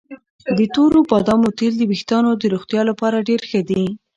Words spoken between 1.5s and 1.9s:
تېل د